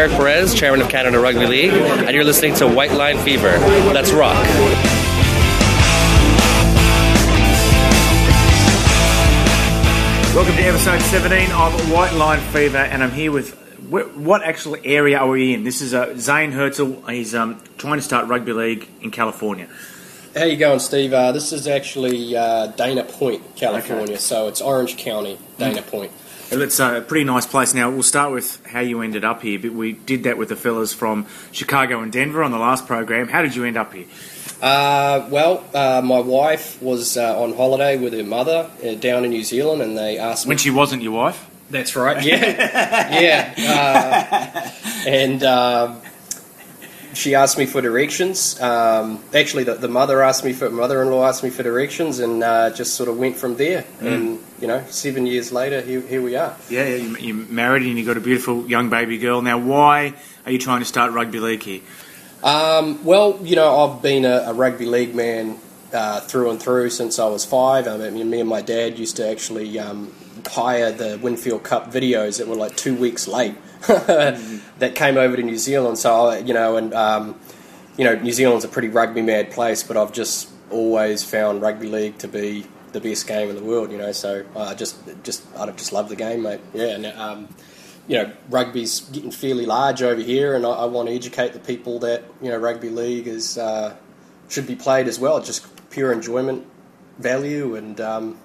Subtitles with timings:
[0.00, 2.92] Hi, this is Eric Perez, Chairman of Canada Rugby League, and you're listening to White
[2.92, 3.50] Line Fever.
[3.92, 4.42] Let's rock.
[10.34, 13.54] Welcome to episode 17 of White Line Fever, and I'm here with
[13.90, 15.64] what actual area are we in?
[15.64, 17.06] This is uh, Zane Hirtzel.
[17.10, 19.68] He's um, trying to start rugby league in California.
[20.34, 21.12] How you going, Steve?
[21.12, 24.16] Uh, this is actually uh, Dana Point, California.
[24.16, 26.10] So it's Orange County, Dana Point.
[26.52, 27.74] It's a pretty nice place.
[27.74, 30.56] Now, we'll start with how you ended up here, but we did that with the
[30.56, 33.28] fellas from Chicago and Denver on the last program.
[33.28, 34.06] How did you end up here?
[34.60, 39.30] Uh, well, uh, my wife was uh, on holiday with her mother uh, down in
[39.30, 40.50] New Zealand, and they asked me.
[40.50, 41.48] When she wasn't your wife?
[41.70, 42.22] That's right.
[42.24, 44.70] Yeah, yeah.
[45.06, 46.02] Uh, and um,
[47.14, 48.60] she asked me for directions.
[48.60, 52.70] Um, actually, the, the mother asked me for mother-in-law asked me for directions, and uh,
[52.70, 53.84] just sort of went from there.
[54.00, 56.54] And you know, seven years later, here, here we are.
[56.68, 59.42] Yeah, yeah, you- you're married and you've got a beautiful young baby girl.
[59.42, 60.14] Now, why
[60.46, 61.80] are you trying to start rugby league here?
[62.42, 65.58] Um, well, you know, I've been a, a rugby league man
[65.92, 67.86] uh, through and through since I was five.
[67.86, 70.12] I mean, me and my dad used to actually um,
[70.46, 73.54] hire the Winfield Cup videos that were like two weeks late
[74.78, 75.98] that came over to New Zealand.
[75.98, 77.40] So, I, you know, and um,
[77.96, 81.88] you know, New Zealand's a pretty rugby mad place, but I've just always found rugby
[81.88, 83.90] league to be the best game in the world.
[83.90, 86.60] You know, so I just just I just love the game, mate.
[86.74, 87.48] Yeah, and um,
[88.06, 91.60] you know, rugby's getting fairly large over here, and I, I want to educate the
[91.60, 93.96] people that you know rugby league is uh,
[94.48, 95.40] should be played as well.
[95.40, 96.66] Just pure enjoyment
[97.18, 98.38] value, and um,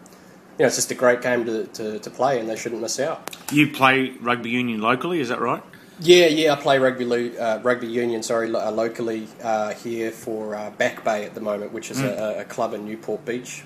[0.57, 2.99] you know, it's just a great game to, to, to play, and they shouldn't miss
[2.99, 3.35] out.
[3.51, 5.61] You play rugby union locally, is that right?
[5.99, 10.69] Yeah, yeah, I play rugby uh, rugby union, sorry, uh, locally uh, here for uh,
[10.71, 13.63] Back Bay at the moment, which is a, a club in Newport Beach.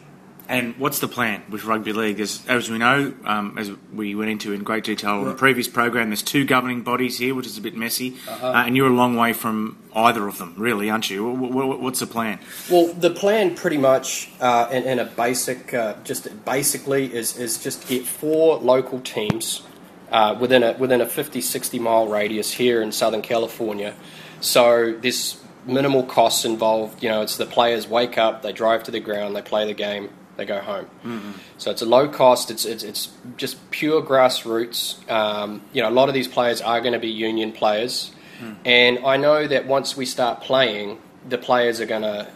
[0.50, 2.20] And what's the plan with rugby league?
[2.20, 5.68] As, as we know, um, as we went into in great detail on the previous
[5.68, 8.94] program, there's two governing bodies here, which is a bit messy, uh and you're a
[8.94, 11.36] long way from either of them, really, aren't you?
[11.36, 12.40] Wh- wh- what's the plan?
[12.68, 17.62] Well, the plan pretty much, uh, in, in a basic, uh, just basically, is, is
[17.62, 19.62] just get four local teams
[20.12, 23.94] uh, within a within a 50, 60 mile radius here in Southern California.
[24.42, 27.04] So there's minimal costs involved.
[27.04, 29.74] You know, it's the players wake up, they drive to the ground, they play the
[29.74, 30.88] game, they go home.
[31.58, 32.50] So it's a low cost.
[32.50, 34.80] It's it's, it's just pure grassroots.
[35.12, 38.12] Um, you know, a lot of these players are going to be union players,
[38.66, 40.98] and I know that once we start playing,
[41.28, 42.28] the players are going to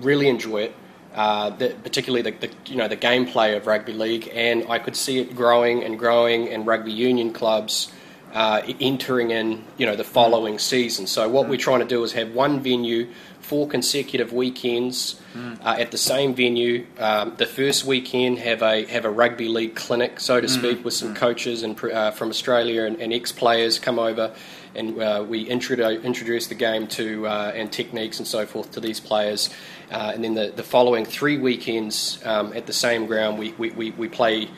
[0.00, 0.74] really enjoy it.
[1.14, 4.96] Uh, the, particularly the, the you know the gameplay of rugby league, and I could
[4.96, 7.92] see it growing and growing, and rugby union clubs
[8.32, 11.06] uh, entering in you know the following season.
[11.06, 13.08] So what we're trying to do is have one venue,
[13.40, 15.20] four consecutive weekends
[15.62, 16.86] uh, at the same venue.
[16.98, 20.94] Um, the first weekend have a have a rugby league clinic, so to speak, with
[20.94, 24.34] some coaches and uh, from Australia and, and ex players come over.
[24.74, 28.80] And uh, we introdu- introduce the game to uh, and techniques and so forth to
[28.80, 29.50] these players,
[29.90, 33.70] uh, and then the, the following three weekends um, at the same ground we, we,
[33.72, 34.48] we, we play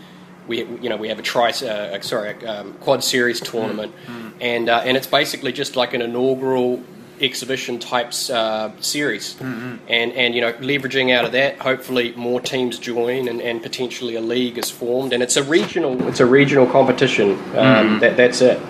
[0.48, 3.92] we you know we have a tri uh, sorry um, quad series tournament,
[4.40, 6.82] and uh, and it's basically just like an inaugural
[7.20, 12.78] exhibition types uh, series, and and you know leveraging out of that, hopefully more teams
[12.78, 16.66] join and, and potentially a league is formed, and it's a regional it's a regional
[16.66, 17.38] competition.
[17.56, 18.60] Um, That that's it,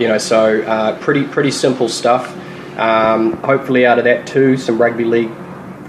[0.00, 0.18] you know.
[0.18, 2.34] So uh, pretty pretty simple stuff.
[2.78, 5.30] Um, hopefully out of that too, some rugby league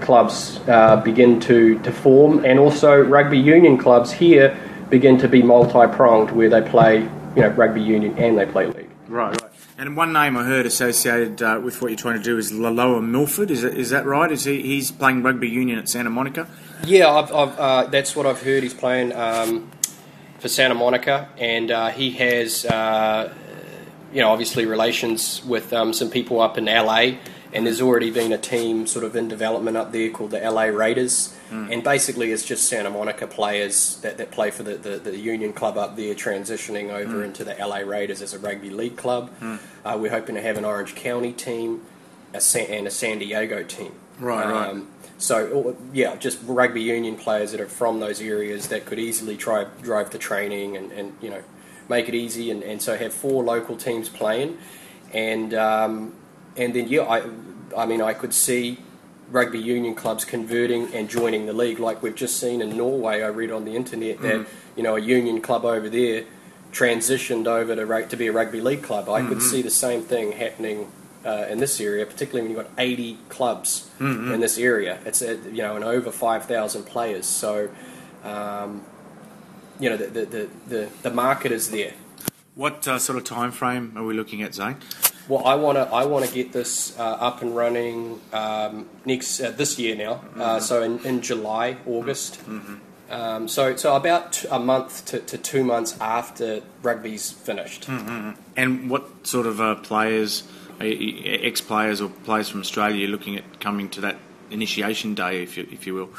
[0.00, 4.56] clubs uh, begin to, to form, and also rugby union clubs here
[4.90, 8.90] begin to be multi-pronged, where they play, you know, rugby union and they play league.
[9.08, 9.52] Right, right.
[9.78, 13.06] And one name I heard associated uh, with what you're trying to do is Laloa
[13.06, 13.50] Milford.
[13.50, 14.32] Is, it, is that right?
[14.32, 16.48] Is he he's playing rugby union at Santa Monica?
[16.84, 18.62] Yeah, I've, I've, uh, that's what I've heard.
[18.62, 19.70] He's playing um,
[20.38, 23.34] for Santa Monica, and uh, he has, uh,
[24.14, 27.18] you know, obviously relations with um, some people up in LA.
[27.52, 30.64] And there's already been a team sort of in development up there called the LA
[30.64, 31.35] Raiders.
[31.50, 35.52] And basically, it's just Santa Monica players that, that play for the, the, the Union
[35.52, 39.30] Club up there transitioning over into the LA Raiders as a rugby league club.
[39.84, 41.82] Uh, we're hoping to have an Orange County team
[42.36, 43.92] a San, and a San Diego team.
[44.18, 44.68] Right, right.
[44.68, 44.88] Um,
[45.18, 49.64] so yeah, just rugby union players that are from those areas that could easily try
[49.82, 51.42] drive to training and, and you know
[51.88, 54.58] make it easy and, and so have four local teams playing,
[55.12, 56.14] and um,
[56.56, 57.22] and then yeah, I
[57.76, 58.78] I mean I could see
[59.30, 63.22] rugby union clubs converting and joining the league like we've just seen in Norway.
[63.22, 64.46] I read on the internet that
[64.76, 66.24] you know a union club over there
[66.72, 69.08] transitioned over to to be a rugby league club.
[69.08, 70.90] I could see the same thing happening
[71.24, 73.90] uh, in this area, particularly when you've got 80 clubs
[74.32, 75.00] in this area.
[75.04, 77.26] It's you know and over 5,000 players.
[77.26, 77.70] So
[78.22, 78.82] um,
[79.80, 81.94] you know the, the, the, the, the market is there.
[82.54, 84.76] What uh, sort of time frame are we looking at, Zane?
[85.28, 89.40] Well, I want to I want to get this uh, up and running um, next
[89.40, 90.20] uh, this year now.
[90.36, 92.38] Uh, so in, in July, August.
[93.10, 97.88] Um, so so about t- a month to, to two months after rugby's finished.
[98.56, 100.42] And what sort of uh, players,
[100.80, 104.16] ex players or players from Australia, you're looking at coming to that
[104.50, 106.10] initiation day, if you, if you will?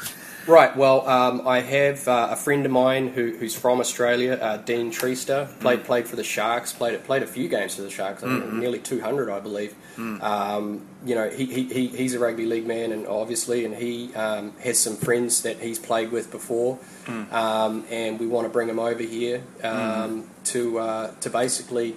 [0.46, 0.74] Right.
[0.74, 4.90] Well, um, I have uh, a friend of mine who, who's from Australia, uh, Dean
[4.90, 5.46] Treister.
[5.60, 6.72] Played played for the Sharks.
[6.72, 8.22] Played played a few games for the Sharks.
[8.22, 9.74] Think nearly two hundred, I believe.
[9.98, 14.14] Um, you know, he, he, he he's a rugby league man, and obviously, and he
[14.14, 16.78] um, has some friends that he's played with before,
[17.30, 21.94] um, and we want to bring him over here um, to uh, to basically,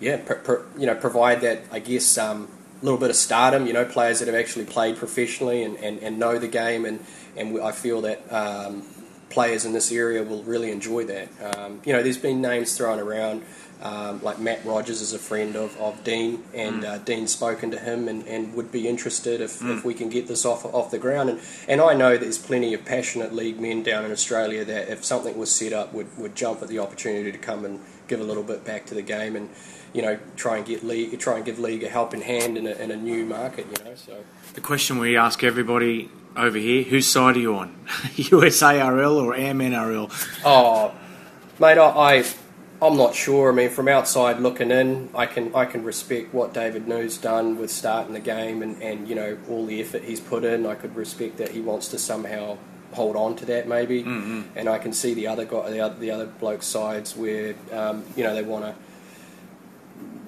[0.00, 2.48] yeah, pr- pr- you know, provide that I guess um,
[2.84, 3.66] little bit of stardom.
[3.66, 7.00] You know, players that have actually played professionally and, and, and know the game, and
[7.36, 8.82] and I feel that um,
[9.30, 11.28] players in this area will really enjoy that.
[11.56, 13.42] Um, you know, there's been names thrown around.
[13.82, 17.78] Um, like Matt Rogers is a friend of, of Dean, and uh, Dean's spoken to
[17.78, 20.98] him and, and would be interested if, if we can get this off off the
[20.98, 21.28] ground.
[21.28, 25.04] And, and I know there's plenty of passionate league men down in Australia that if
[25.04, 28.24] something was set up would, would jump at the opportunity to come and give a
[28.24, 29.50] little bit back to the game and
[29.94, 32.72] you know try and get league try and give league a helping hand in a,
[32.72, 33.66] in a new market.
[33.66, 34.24] You know, so.
[34.52, 40.42] The question we ask everybody over here: Whose side are you on, USARL or AMNRL?
[40.44, 40.92] Oh,
[41.58, 42.24] mate, I, I
[42.82, 43.50] I'm not sure.
[43.52, 47.56] I mean, from outside looking in, I can I can respect what David Niu's done
[47.56, 50.66] with starting the game and, and you know all the effort he's put in.
[50.66, 52.58] I could respect that he wants to somehow
[52.92, 54.02] hold on to that maybe,
[54.56, 58.04] and I can see the other guy, the other, the other blokes' sides where um,
[58.16, 58.74] you know they want to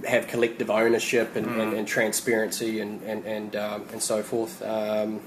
[0.07, 4.63] have collective ownership and, and, and transparency and and and, um, and so forth.
[4.63, 5.21] Um,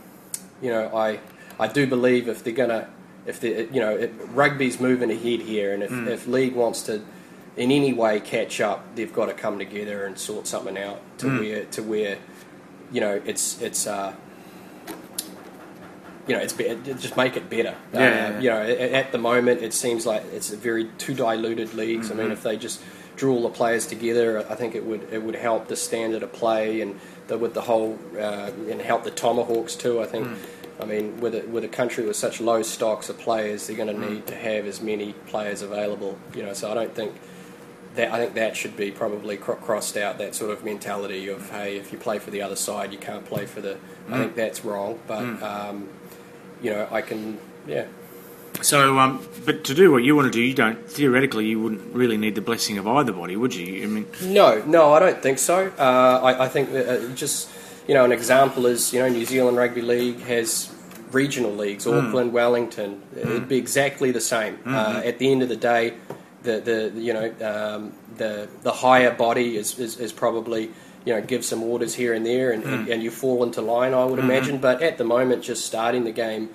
[0.61, 1.19] you know, I
[1.59, 2.87] I do believe if they're gonna
[3.25, 7.01] if they you know if rugby's moving ahead here, and if, if league wants to
[7.57, 11.27] in any way catch up, they've got to come together and sort something out to
[11.39, 12.17] where to where
[12.91, 13.85] you know it's it's.
[13.87, 14.13] Uh,
[16.27, 17.75] you know, it's be- just make it better.
[17.91, 18.39] Yeah, Uh, yeah, yeah.
[18.39, 22.11] You know, at, at the moment, it seems like it's a very two diluted leagues.
[22.11, 22.21] I Mm-hmm.
[22.23, 22.81] mean, if they just
[23.27, 26.81] all the players together, I think it would it would help the standard of play
[26.81, 30.01] and the, with the whole uh, and help the Tomahawks too.
[30.01, 30.27] I think.
[30.27, 30.37] Mm.
[30.81, 33.89] I mean, with a, with a country with such low stocks of players, they're going
[33.89, 34.09] to Mm.
[34.11, 36.17] need to have as many players available.
[36.33, 37.15] You know, so I don't think
[37.95, 40.17] that I think that should be probably cro- crossed out.
[40.19, 43.25] That sort of mentality of hey, if you play for the other side, you can't
[43.25, 43.77] play for the.
[44.07, 44.17] I Mm.
[44.19, 44.99] think that's wrong.
[45.05, 45.89] But um,
[46.61, 47.85] you know, I can yeah.
[48.61, 51.93] So, um, but to do what you want to do, you don't theoretically you wouldn't
[51.93, 53.83] really need the blessing of either body, would you?
[53.83, 55.71] I mean, No, no, I don't think so.
[55.77, 57.49] Uh, I, I think that uh, just
[57.87, 60.73] you know an example is you know New Zealand Rugby League has
[61.11, 63.01] regional leagues, Auckland, Wellington.
[63.15, 64.59] It'd be exactly the same.
[64.65, 65.93] Uh, at the end of the day,
[66.43, 70.69] the the you know um, the the higher body is, is, is probably
[71.05, 73.93] you know give some orders here and there, and, and, and you fall into line.
[73.93, 76.49] I would imagine, but at the moment, just starting the game.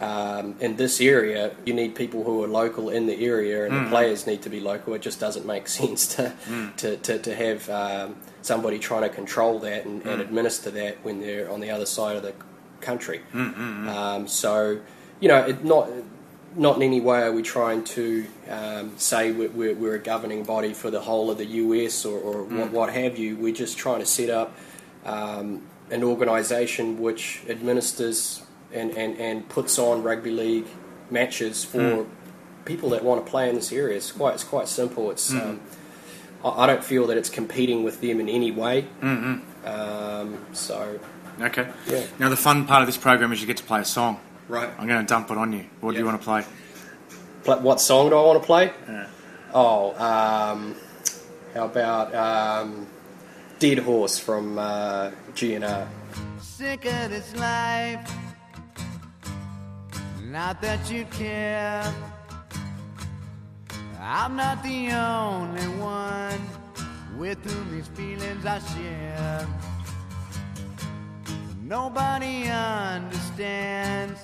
[0.00, 3.90] Um, in this area, you need people who are local in the area, and the
[3.90, 4.94] players need to be local.
[4.94, 6.32] It just doesn't make sense to
[6.78, 11.20] to, to, to have um, somebody trying to control that and, and administer that when
[11.20, 12.32] they're on the other side of the
[12.80, 13.20] country.
[13.88, 14.80] Um, so,
[15.20, 15.90] you know, it not
[16.56, 20.42] not in any way are we trying to um, say we're, we're, we're a governing
[20.42, 23.36] body for the whole of the US or, or what, what have you.
[23.36, 24.56] We're just trying to set up
[25.04, 28.42] um, an organisation which administers
[28.72, 30.66] and, and, and puts on rugby league
[31.10, 32.06] matches for
[32.64, 33.96] people that want to play in this area.
[33.96, 35.10] It's quite it's quite simple.
[35.10, 35.60] It's um,
[36.44, 38.86] I, I don't feel that it's competing with them in any way.
[39.00, 39.66] Mm-hmm.
[39.66, 41.00] Um, so
[41.40, 41.68] okay.
[41.88, 42.04] Yeah.
[42.18, 44.20] Now the fun part of this program is you get to play a song.
[44.48, 44.70] right.
[44.78, 45.66] I'm going to dump it on you.
[45.80, 46.44] What do you want to play?
[47.44, 48.72] Pla what song do I want to play?
[48.88, 49.06] Yeah.
[49.52, 50.76] Oh, um,
[51.54, 52.86] how about um,
[53.58, 55.88] Dead Horse from uh, GNR?
[56.60, 58.29] sick of this life.
[60.30, 61.82] Not that you care.
[64.00, 66.40] I'm not the only one
[67.18, 69.48] with whom these feelings I share.
[71.60, 74.20] Nobody understands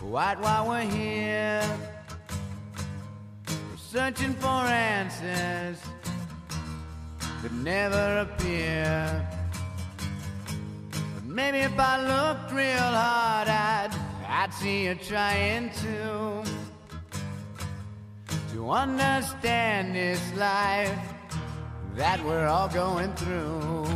[0.00, 1.62] quite why we're here.
[3.46, 5.78] We're searching for answers
[7.42, 9.28] that never appear.
[11.14, 16.44] But maybe if I looked real hard, I'd, I'd see you trying to
[18.52, 20.98] to understand this life
[21.94, 23.86] that we're all going through.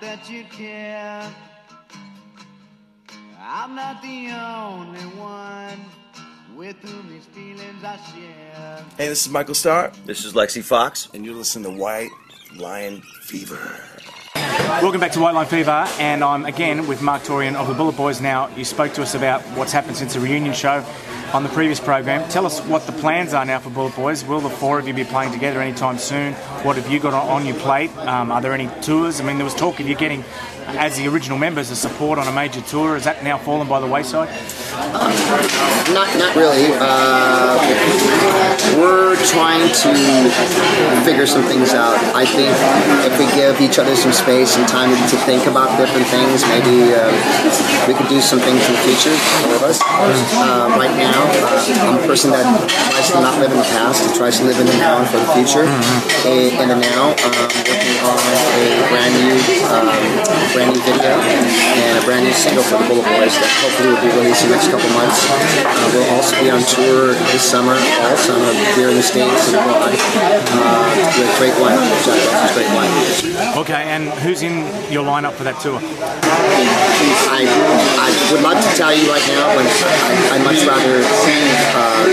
[0.00, 1.30] That you care.
[3.40, 5.80] I'm not the only one
[6.56, 8.84] with whom these feelings I share.
[8.98, 11.08] Hey, this is Michael Starr, This is Lexxi Foxx.
[11.14, 12.10] and you're listening to White
[12.56, 13.80] Lion Fever.
[14.82, 17.96] Welcome back to White Line Fever, and I'm again with Marq Torien of the Bullet
[17.96, 18.20] Boys.
[18.20, 20.84] Now, you spoke to us about what's happened since the reunion show
[21.34, 22.26] on the previous program.
[22.30, 24.24] Tell us what the plans are now for Bullet Boys.
[24.24, 26.32] Will the four of you be playing together anytime soon?
[26.62, 27.90] What have you got on your plate?
[27.98, 29.20] Um, are there any tours?
[29.20, 30.22] I mean, there was talk of you getting,
[30.78, 32.94] as the original members, a support on a major tour.
[32.94, 34.28] Has that now fallen by the wayside?
[35.90, 36.70] Not, not really.
[36.78, 37.58] Uh,
[38.78, 39.90] we're trying to
[41.04, 41.98] figure some things out.
[42.14, 42.54] I think
[43.02, 46.94] if we give each other some space and time to think about different things, maybe
[46.94, 47.10] uh,
[47.88, 49.82] we could do some things in the future, all of us.
[49.82, 54.14] Uh, right now, I'm a person that tries to not live in the past, and
[54.14, 55.64] tries to live in the now and for the future.
[56.28, 57.32] In, in the now, um,
[57.64, 59.36] working on a brand new,
[59.72, 59.88] um,
[60.52, 61.44] brand new video and
[62.24, 64.56] a brand new single for the Bullet Boys that hopefully will be released in the
[64.56, 65.28] next couple months.
[65.28, 69.60] Uh, we'll also be on tour this summer, all summer, here in the States and
[69.60, 70.88] abroad uh,
[71.18, 73.56] with Great White, Jack White.
[73.60, 75.78] Okay, and who's in your lineup for that tour?
[77.28, 82.04] I, I would love to tell you right now, but I, I'd much rather uh,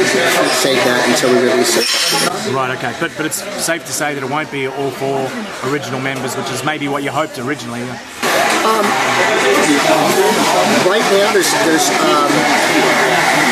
[0.60, 1.88] save that until we release it.
[2.54, 2.96] Right, okay.
[3.00, 5.30] But, but it's safe to say that it won't be all four
[5.72, 7.82] original members, which is maybe what you hoped originally.
[10.86, 12.30] Right now, there's there's um,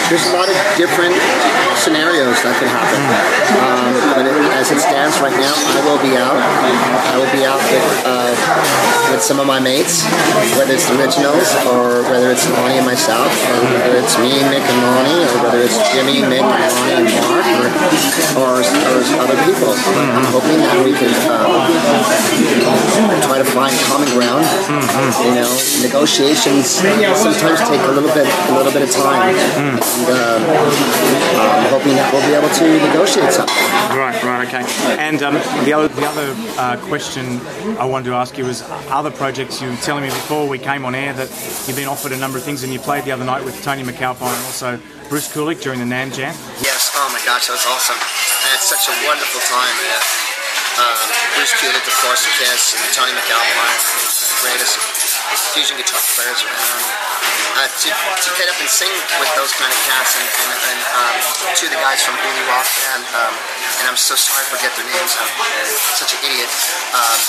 [0.09, 1.17] there's a lot of different
[1.77, 3.01] scenarios that could happen.
[3.57, 6.37] Um, but it, as it stands right now, I will be out.
[6.37, 8.33] I will be out with uh,
[9.09, 10.05] with some of my mates,
[10.57, 14.61] whether it's the originals or whether it's Lonnie and myself, or whether it's me, Mick
[14.61, 17.65] and Lonnie, or whether it's Jimmy, Mick, Lonnie, and Mark, or,
[18.37, 19.73] or, or other people.
[19.73, 21.65] I'm hoping that we can uh,
[23.25, 24.45] try to find common ground.
[24.99, 25.47] You know,
[25.81, 30.43] negotiations sometimes take a little bit, a little bit of time, and uh,
[31.39, 33.55] I'm hoping that we'll be able to negotiate something.
[33.95, 34.67] Right, right, okay.
[34.99, 37.39] And um, the other, the other uh, question
[37.79, 39.61] I wanted to ask you was other projects.
[39.61, 41.29] You were telling me before we came on air that
[41.65, 43.83] you've been offered a number of things, and you played the other night with Tony
[43.83, 46.35] MacAlpine and also Bruce Kulick during the Nam Jam.
[46.59, 47.95] Yes, oh my gosh, that was awesome.
[47.95, 49.75] I had such a wonderful time.
[49.79, 50.03] Man.
[50.79, 54.79] Um, Bruce Kulick, of course, Kiss, and Tony MacAlpine, one of the greatest
[55.53, 56.83] fusion guitar players around.
[57.59, 60.79] Uh, to, to get up and sing with those kind of cats and, and, and
[60.95, 61.15] um,
[61.57, 63.35] two of the guys from Uli Rock and um,
[63.83, 65.11] and I'm so sorry I forget their names.
[65.19, 65.31] I'm
[65.95, 66.51] such an idiot.
[66.95, 67.19] Um,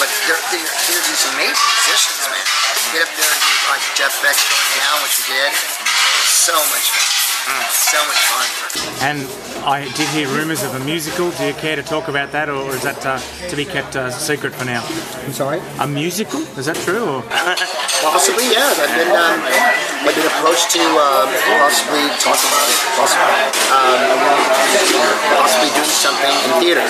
[0.00, 2.46] but they're, they're, they're these amazing musicians, man.
[2.92, 5.52] Get up there and do like Jeff Beck going down, which we did.
[6.28, 7.23] So much fun.
[7.44, 8.48] So much fun.
[9.04, 9.20] And
[9.66, 11.30] I did hear rumours of a musical.
[11.32, 14.10] Do you care to talk about that, or is that uh, to be kept uh,
[14.10, 14.82] secret for now?
[15.24, 15.60] I'm sorry?
[15.80, 16.40] A musical?
[16.56, 17.04] Is that true?
[17.04, 17.22] Or?
[18.04, 18.80] Possibly, yes.
[18.80, 19.40] I've been um,
[20.04, 23.40] I've been approached to um, possibly talk about it, possibly,
[23.72, 24.00] um,
[25.40, 26.84] possibly doing something in theater.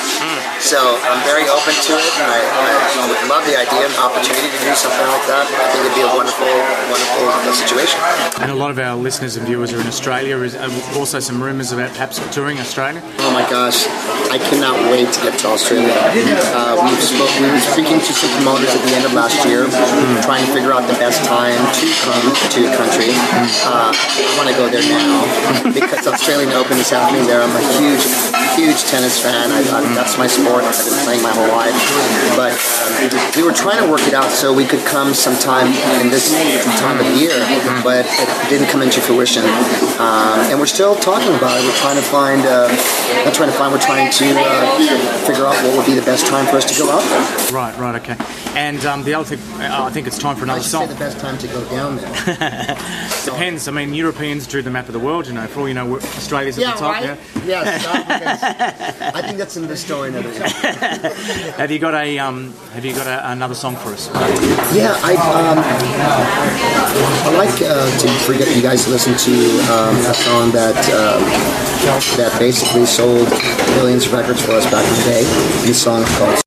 [0.59, 2.11] So I'm very open to it.
[2.19, 5.47] I, I would love the idea and opportunity to do something like that.
[5.47, 6.51] I think it'd be a wonderful,
[6.91, 8.03] wonderful uh, situation.
[8.43, 10.35] And a lot of our listeners and viewers are in Australia.
[10.45, 10.69] Is uh,
[11.01, 13.01] also some rumours about perhaps touring Australia.
[13.25, 13.89] Oh my gosh,
[14.29, 15.89] I cannot wait to get to Australia.
[15.89, 19.65] Uh, we've spoke, we were speaking to some promoters at the end of last year,
[20.21, 23.09] trying to figure out the best time to come to the country.
[23.65, 25.25] Uh, I want to go there now
[25.73, 27.41] because Australian Open is happening there.
[27.41, 28.05] I'm a huge,
[28.53, 29.49] huge tennis fan.
[29.49, 30.69] I, I, that's my sport.
[30.69, 31.73] I've been playing my whole life.
[32.37, 35.73] But um, we were trying to work it out so we could come sometime
[36.05, 36.37] in this
[36.85, 37.33] time of year,
[37.81, 39.49] but it didn't come into fruition.
[40.35, 41.65] Um, and we're still talking about it.
[41.65, 42.67] We're trying to find, uh,
[43.25, 46.27] not trying to find, we're trying to uh, figure out what would be the best
[46.27, 47.53] time for us to go out there.
[47.53, 48.17] Right, right, okay.
[48.59, 50.79] And um, the other thing, uh, I think it's time for I another should say
[50.79, 50.89] song.
[50.89, 52.11] the best time to go down there.
[53.25, 53.69] Depends.
[53.69, 55.27] I mean, Europeans drew the map of the world.
[55.27, 57.03] You know, for all you know, we're- Australia's at the top.
[57.03, 57.17] Yeah.
[57.45, 57.85] Yes,
[59.15, 60.51] I think that's in the story and everything.
[61.59, 64.09] Have you got a um, Have you got a, another song for us?
[64.75, 65.59] Yeah, I um,
[67.27, 69.33] I like uh, to forget you guys listen to
[69.73, 71.21] um, a song that um,
[72.17, 73.29] that basically sold
[73.77, 75.23] millions of records for us back in the day.
[75.67, 76.44] This song is called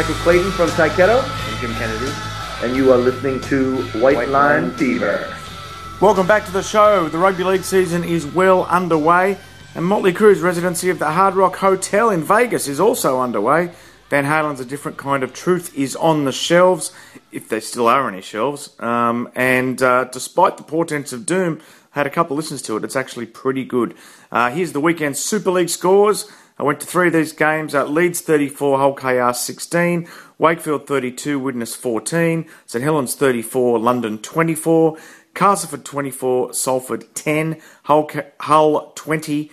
[0.00, 1.22] Michael Clayton from Tyketto.
[1.22, 2.10] I'm Jim Kennedy.
[2.62, 5.36] And you are listening to White, Line Fever.
[6.00, 7.10] Welcome back to the show.
[7.10, 9.36] The rugby league season is well underway,
[9.74, 13.72] and Motley Crue's residency of the Hard Rock Hotel in Vegas is also underway.
[14.08, 16.92] Van Halen's A Different Kind of Truth is on the shelves,
[17.30, 18.70] if there still are any shelves.
[18.80, 21.60] Um, and uh, despite the portents of doom,
[21.90, 22.84] had a couple of listens to it.
[22.84, 23.94] It's actually pretty good.
[24.32, 26.26] Uh, here's the weekend Super League scores.
[26.60, 27.74] I went to three of these games.
[27.74, 34.98] at Leeds 34, Hull KR 16, Wakefield 32, Widnes 14, St Helens 34, London 24,
[35.32, 39.50] Castleford 24, Salford 10, Hull, Hull 20,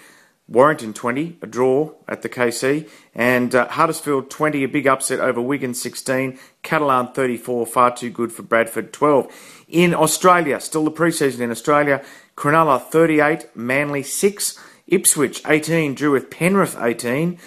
[0.49, 5.39] Warrington 20, a draw at the KC, and uh, Huddersfield 20, a big upset over
[5.39, 9.63] Wigan 16, Catalan 34, far too good for Bradford 12.
[9.69, 12.03] In Australia, still the preseason in Australia,
[12.35, 17.37] Cronulla 38, Manly 6, Ipswich 18, drew with Penrith 18,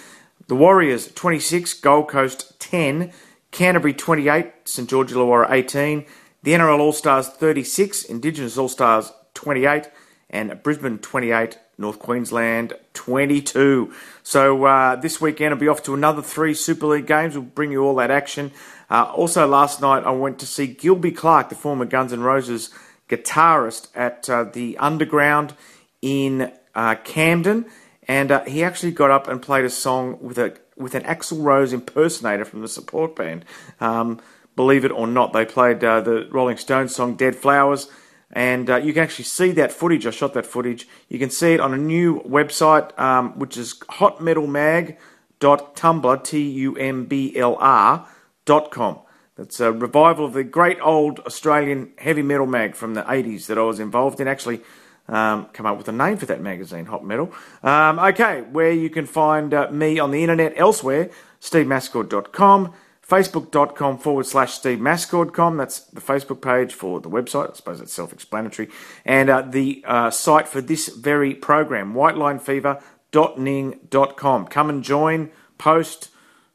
[0.47, 3.11] the Warriors 26, Gold Coast 10,
[3.51, 6.05] Canterbury 28, St George Illawarra 18,
[6.43, 9.89] the NRL All Stars 36, Indigenous All Stars 28,
[10.29, 13.93] and Brisbane 28, North Queensland 22.
[14.23, 17.35] So uh, this weekend I'll be off to another three Super League games.
[17.35, 18.51] We'll bring you all that action.
[18.89, 22.69] Uh, also, last night I went to see Gilby Clarke, the former Guns N' Roses
[23.09, 25.55] guitarist, at uh, the Underground
[26.01, 27.65] in uh, Camden,
[28.07, 31.43] and uh, he actually got up and played a song with a with an Axl
[31.43, 33.45] Rose impersonator from the support band.
[33.79, 34.19] Um,
[34.55, 37.89] believe it or not, they played uh, the Rolling Stones song "Dead Flowers."
[38.33, 40.05] and uh, you can actually see that footage.
[40.05, 40.87] I shot that footage.
[41.09, 48.07] You can see it on a new website, um, which is hotmetalmag.tumblr, T-U-M-B-L-R
[48.45, 48.99] dot com.
[49.35, 53.57] That's a revival of the great old Australian heavy metal mag from the 80s that
[53.57, 54.27] I was involved in.
[54.27, 54.61] Actually,
[55.11, 57.31] um, come up with a name for that magazine, Hot Metal.
[57.61, 62.73] Um, okay, where you can find uh, me on the internet elsewhere, stevemascord.com
[63.11, 65.57] facebook.com forward slash Steve Mascord.com.
[65.57, 67.51] That's the Facebook page for the website.
[67.51, 68.69] I suppose it's self explanatory.
[69.03, 74.47] And uh, the uh, site for this very program, whitelinefever.ning.com.
[74.47, 76.07] Come and join, post,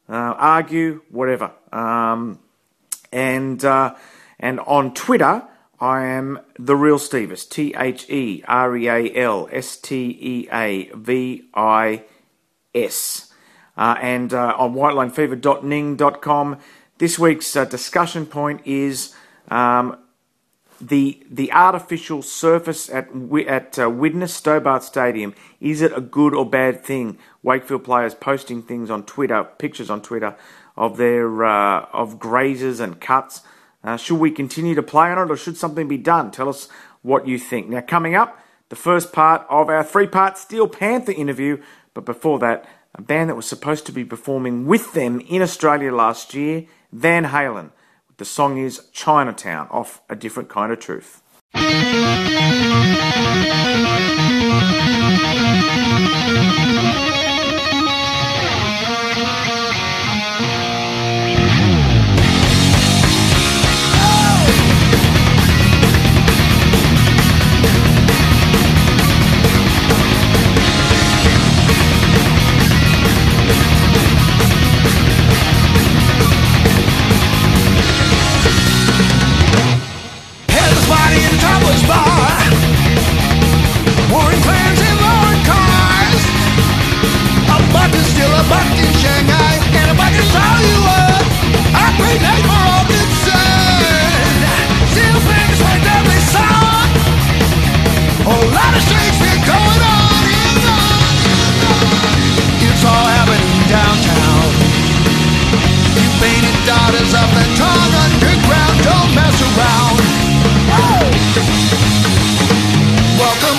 [0.09, 1.51] uh, argue, whatever.
[1.71, 2.39] Um,
[3.11, 3.93] and, uh,
[4.39, 5.43] and on Twitter,
[5.79, 7.47] I am the real Stevis.
[7.47, 12.03] T H E R E A L S T E A V I
[12.73, 13.31] S
[13.77, 16.57] uh, and uh, on whitelinefever.ning.com.
[16.97, 19.13] This week's uh, discussion point is
[19.49, 19.97] um,
[20.81, 23.09] the the artificial surface at
[23.47, 25.35] at uh, Widnes Stobart Stadium.
[25.61, 27.19] Is it a good or bad thing?
[27.43, 30.35] Wakefield players posting things on Twitter, pictures on Twitter
[30.75, 33.41] of their uh, of grazes and cuts.
[33.87, 36.29] Uh, should we continue to play on it, or should something be done?
[36.29, 36.67] Tell us
[37.03, 37.69] what you think.
[37.69, 41.61] Now, coming up, the first part of our three-part Steel Panther interview.
[41.93, 45.95] But before that, a band that was supposed to be performing with them in Australia
[45.95, 47.71] last year, Van Halen.
[48.17, 51.21] The song is Chinatown, off A Different Kind of Truth.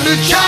[0.09, 0.47] the child.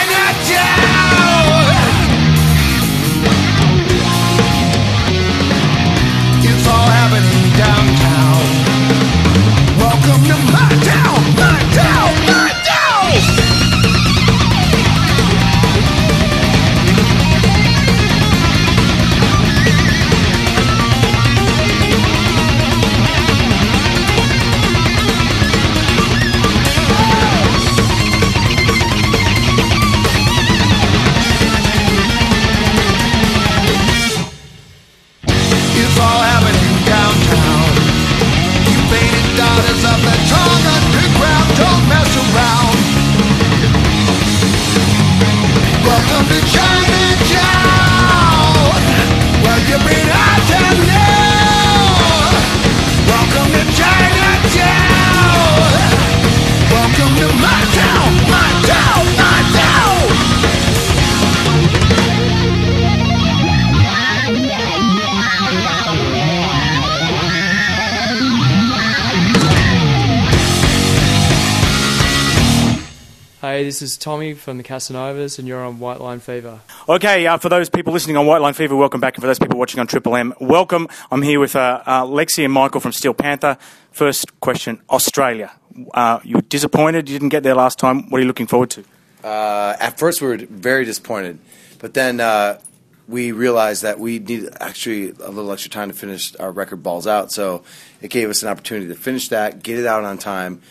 [73.81, 76.59] this is Tommy from the Casanovas, and you're on White Line Fever.
[76.87, 79.15] Okay, uh, for those people listening on White Line Fever, welcome back.
[79.15, 80.87] And for those people watching on Triple M, welcome.
[81.09, 83.57] I'm here with uh, uh, Lexi and Michael from Steel Panther.
[83.91, 85.51] First question Australia.
[85.95, 88.07] Uh, you were disappointed you didn't get there last time.
[88.11, 88.83] What are you looking forward to?
[89.23, 91.39] Uh, at first, we were very disappointed,
[91.79, 92.59] but then uh,
[93.07, 97.07] we realized that we needed actually a little extra time to finish our record balls
[97.07, 97.31] out.
[97.31, 97.63] So
[97.99, 100.61] it gave us an opportunity to finish that, get it out on time.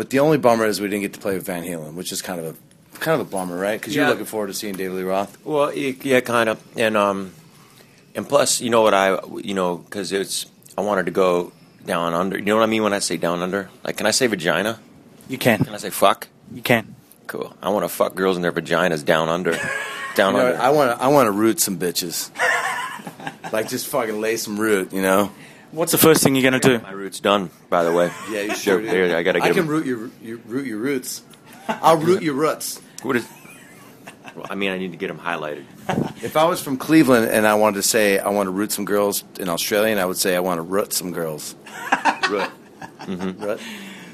[0.00, 2.22] But the only bummer is we didn't get to play with Van Halen, which is
[2.22, 3.78] kind of a kind of a bummer, right?
[3.78, 4.04] Because Yeah.
[4.04, 5.36] you're looking forward to seeing David Lee Roth.
[5.44, 7.32] Well, yeah, kind of, and um,
[8.14, 10.46] and plus, you know what I, you know, because it's
[10.78, 11.52] I wanted to go
[11.84, 12.38] down under.
[12.38, 13.68] You know what I mean when I say down under?
[13.84, 14.80] Like, can I say vagina?
[15.28, 15.62] You can.
[15.62, 16.28] Can I say fuck?
[16.50, 16.96] You can.
[17.26, 17.54] Cool.
[17.62, 19.52] I want to fuck girls in their vaginas down under,
[20.14, 20.58] down You know, under.
[20.62, 22.30] I want to I want to root some bitches,
[23.52, 25.30] like just fucking lay some root, you know.
[25.72, 26.82] What's the first thing you're going to do?
[26.82, 28.10] My roots done, by the way.
[28.30, 29.16] Yeah, you sure They're- do.
[29.16, 29.66] I gotta get I can 'em.
[29.68, 31.22] root your, your root your roots.
[31.68, 32.80] I'll root your roots.
[33.02, 33.26] What is?
[34.34, 35.64] Well, I mean, I need to get them highlighted.
[36.22, 38.84] If I was from Cleveland and I wanted to say I want to root some
[38.84, 41.54] girls in Australian, I would say I want to root some girls.
[42.28, 42.50] Root.
[43.00, 43.40] Mm.
[43.42, 43.60] Root.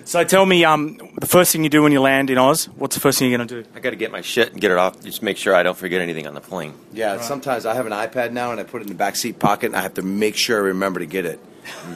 [0.06, 2.94] So tell me, um, the first thing you do when you land in Oz, what's
[2.94, 3.68] the first thing you're going to do?
[3.74, 5.02] I got to get my shit and get it off.
[5.02, 6.74] Just make sure I don't forget anything on the plane.
[6.92, 9.40] Yeah, sometimes I have an iPad now and I put it in the back seat
[9.40, 11.40] pocket and I have to make sure I remember to get it.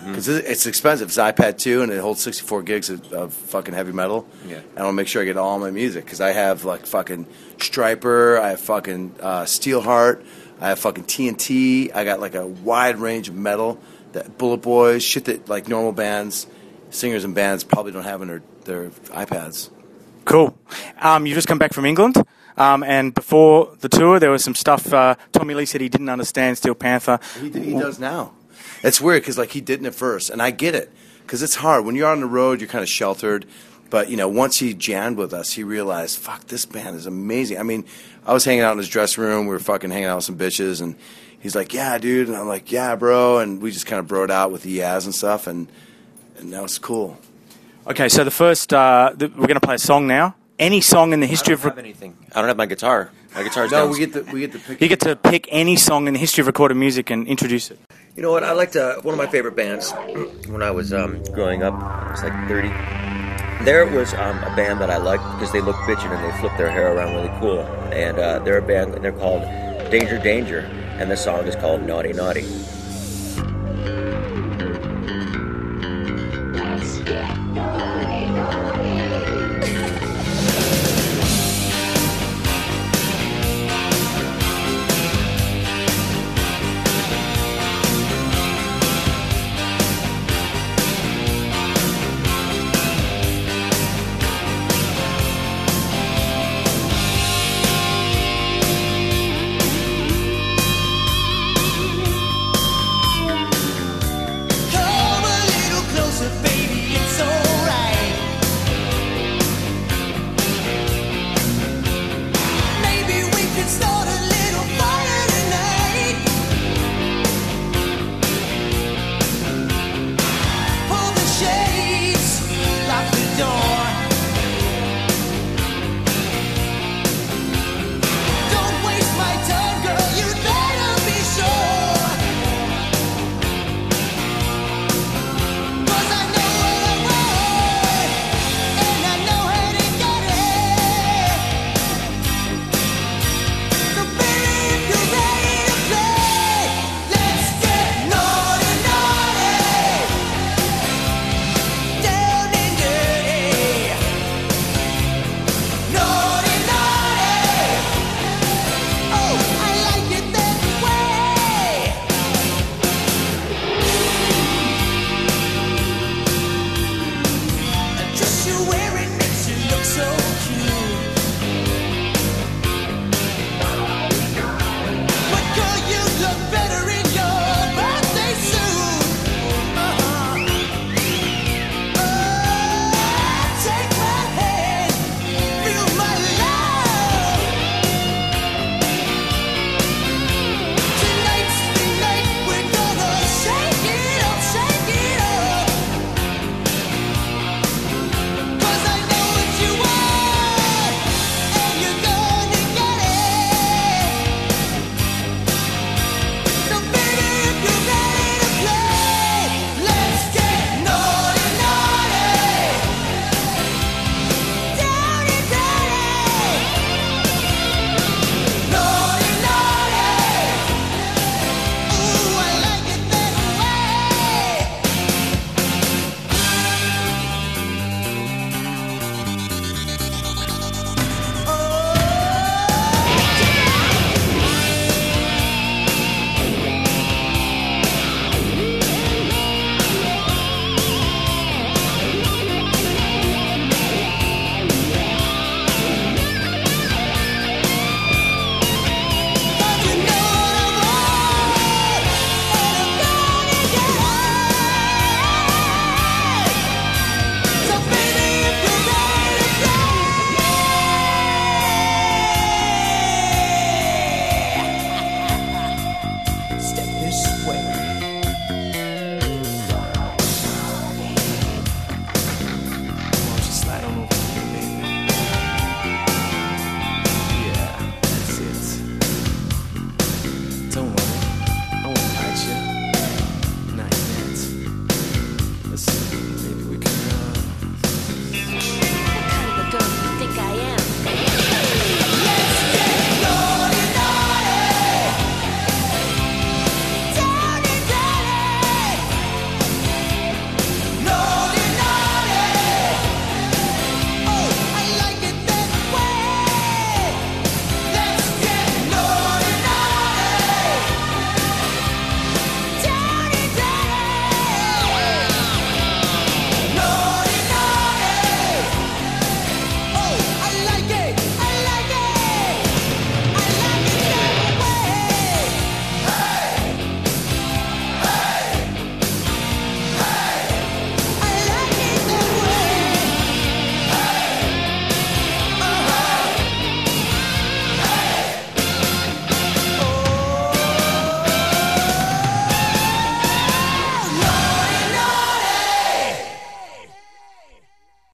[0.05, 1.07] Because it's expensive.
[1.07, 4.27] It's iPad 2 and it holds 64 gigs of, of fucking heavy metal.
[4.45, 4.59] Yeah.
[4.75, 7.27] And I'll make sure I get all my music because I have like fucking
[7.59, 10.25] Stryper, I have fucking uh, Steelheart,
[10.61, 13.81] I have fucking TNT, I got like a wide range of metal
[14.13, 16.49] that Bullet Boys, shit that like normal bands,
[16.91, 19.71] singers and bands probably don't have in their, their iPads.
[20.25, 20.57] Cool.
[21.01, 22.17] Um, you just come back from England,
[22.57, 24.93] um, and before the tour, there was some stuff.
[24.93, 27.19] Uh, Tommy Lee said he didn't understand Steel Panther.
[27.41, 28.33] He, he does now.
[28.83, 31.85] It's weird because like he didn't at first, and I get it because it's hard
[31.85, 32.61] when you're on the road.
[32.61, 33.47] You're kind of sheltered,
[33.89, 37.59] but you know once he jammed with us, he realized, fuck, this band is amazing.
[37.59, 37.85] I mean,
[38.27, 39.47] I was hanging out in his dressing room.
[39.47, 40.97] We were fucking hanging out with some bitches, and
[41.41, 44.31] he's like, yeah, dude, and I'm like, yeah, bro, and we just kind of broed
[44.31, 45.71] out with the Yaz and stuff, and
[46.41, 47.19] and that was cool.
[47.87, 50.35] Okay, so the first, uh, the, we're going to play a song now.
[50.59, 52.17] Any song in the history I of don't have anything.
[52.35, 53.11] I don't have my guitar.
[53.35, 53.91] My guitar's No, down.
[53.91, 54.81] we get the we get the pick.
[54.81, 57.79] you get to pick any song in the history of recorded music and introduce it.
[58.17, 58.45] You know what?
[58.45, 59.93] I liked uh, one of my favorite bands
[60.49, 61.75] when I was um, growing up.
[61.75, 62.69] I was like 30.
[63.65, 66.53] There was um, a band that I liked because they look bitchin' and they flip
[66.59, 67.61] their hair around really cool.
[67.93, 68.95] And uh, they're a band.
[68.95, 69.43] And they're called
[69.91, 70.61] Danger Danger,
[70.99, 72.45] and the song is called Naughty Naughty.